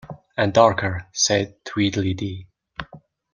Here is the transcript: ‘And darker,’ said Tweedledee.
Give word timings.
‘And 0.35 0.51
darker,’ 0.51 1.05
said 1.13 1.63
Tweedledee. 1.63 2.47